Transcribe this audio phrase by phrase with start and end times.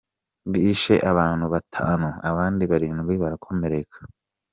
[0.51, 3.97] Bishe abantu batanu abandi barindwi barakomeraka.